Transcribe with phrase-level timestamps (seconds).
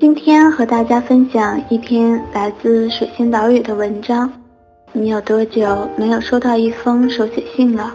[0.00, 4.32] 今天和大家分享一篇来自水仙岛屿的文章。
[4.94, 7.92] 你有多久没有收到一封手写信了？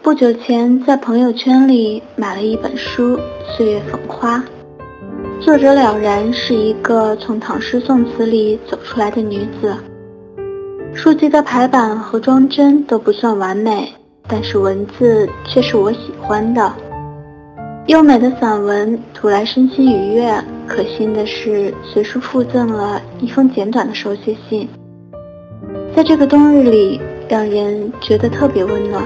[0.00, 3.14] 不久前在朋友圈里买了一本书
[3.54, 4.42] 《岁月粉花》，
[5.44, 9.76] 作者了然是一个从唐诗宋词里走出来的女子。
[10.94, 13.92] 书籍的排版和装帧都不算完美，
[14.26, 16.72] 但是文字却是我喜欢的。
[17.88, 20.30] 优美的散文读来身心愉悦，
[20.66, 24.68] 可惜的是随书附赠了一封简短的手写信，
[25.96, 27.00] 在这个冬日里
[27.30, 29.02] 让人觉得特别温暖。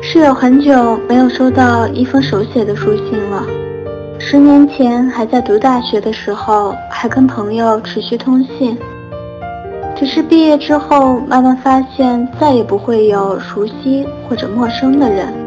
[0.00, 3.44] 是有很久没有收到一封手写的书信了。
[4.20, 8.78] 十年前还在读大学的时候，还跟朋友持续通信，
[9.96, 15.41] 只是毕业之后慢慢发现再也不会有熟悉或者陌生的人。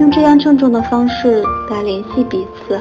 [0.00, 2.78] 用这样郑重的方式来联系彼此。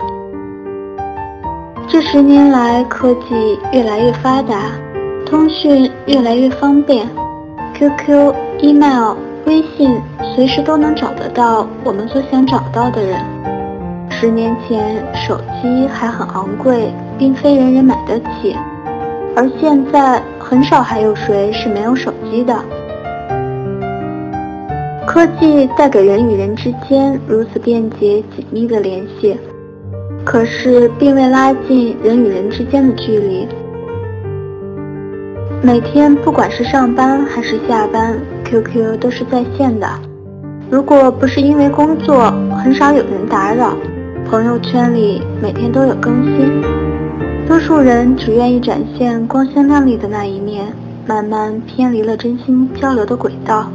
[1.87, 4.71] 这十年来，科技越来越发达，
[5.25, 7.07] 通讯越来越方便
[7.73, 9.99] ，QQ、email、微信
[10.35, 13.19] 随时都能找得到我们所想找到的人。
[14.09, 18.55] 十年前，手机还很昂贵，并非人人买得起，
[19.35, 22.53] 而现在，很少还有谁是没有手机的。
[25.17, 29.35] 科技带给人与人之间如此便捷紧密的联系，
[30.23, 33.47] 可是并未拉近人与人之间的距离。
[35.63, 39.89] 每天不管是上班还是下班，QQ 都是在线的。
[40.69, 42.31] 如果不是因为工作，
[42.63, 43.75] 很少有人打扰。
[44.29, 46.61] 朋友圈里每天都有更新，
[47.47, 50.71] 多数人只愿意展现光鲜亮丽的那一面，
[51.07, 53.71] 慢慢偏离了真心交流的轨道。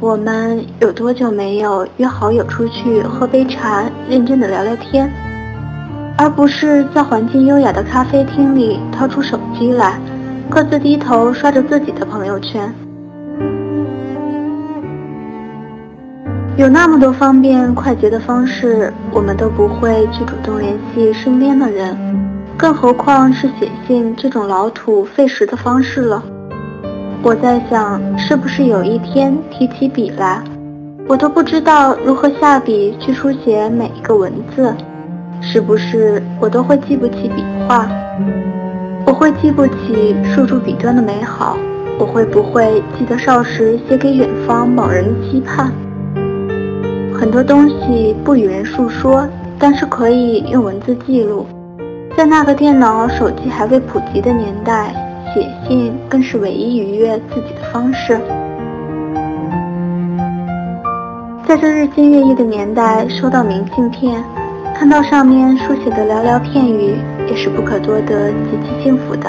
[0.00, 5.12] 我们有多久没有约好友出去喝杯茶，认真的聊聊天，
[6.16, 10.00] 而不是在环境优雅的咖啡厅里掏出手机来，
[10.48, 12.74] 各自低头刷着自己的朋友圈。
[16.56, 21.94] 有那么多方便快捷的方式，我们都不会去主动联系身边的人，
[22.56, 26.24] 更何况是写信这种老土费时的方式了。
[27.22, 30.42] 我在想，是不是有一天提起笔来，
[31.06, 34.74] 我都不知道如何下笔去书写每一个文字？
[35.42, 37.86] 是不是我都会记不起笔画？
[39.04, 41.58] 我会记不起竖住笔端的美好？
[41.98, 45.70] 我会不会记得少时写给远方某人的期盼？
[47.14, 49.28] 很多东西不与人述说，
[49.58, 51.46] 但是可以用文字记录。
[52.16, 54.94] 在那个电脑、手机还未普及的年代。
[55.32, 58.20] 写信更是唯一愉悦自己的方式。
[61.46, 64.22] 在这日新月异的年代，收到明信片，
[64.74, 66.94] 看到上面书写的寥寥片语，
[67.28, 69.28] 也是不可多得、极其幸福的。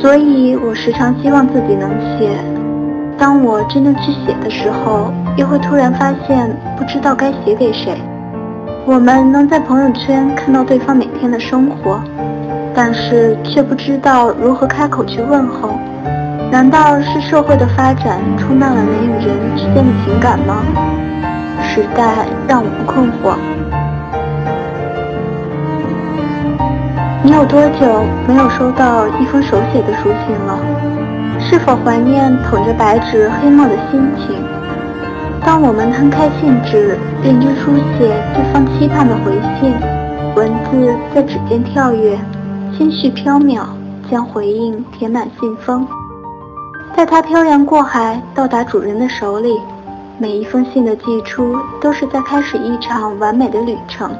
[0.00, 2.30] 所以我时常希望自己能写。
[3.18, 7.96] 当我真正去写的时候，又会突然发现不知道该写给谁。
[8.84, 12.00] 我们能在朋友圈看到对方每天的生活。
[12.78, 15.70] 但是却不知道如何开口去问候，
[16.52, 20.62] 难道是社会的发展冲淡了人与人之间的情感吗？
[21.62, 23.34] 时代让我们困惑。
[27.22, 30.60] 你有多久没有收到一封手写的书信了？
[31.40, 34.36] 是否怀念捧着白纸黑墨的心情？
[35.44, 39.72] 当我们摊开信纸，认真书写对方期盼的回信，
[40.34, 42.18] 文字在指尖跳跃。
[42.76, 43.64] 心绪飘渺，
[44.10, 45.86] 将回应填满信封。
[46.94, 49.54] 待它漂洋过海到达主人的手里，
[50.18, 54.10] 每一封信的寄出都是在开始一场完美的旅程。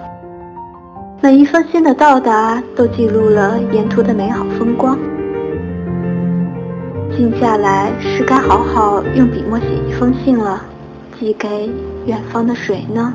[1.21, 4.97] 每一封信的到达都记录了沿途的美好风光。
[7.17, 10.63] 静下来是该好好用笔墨写一封信了，
[11.19, 11.71] 寄给
[12.07, 13.13] 远方的谁呢？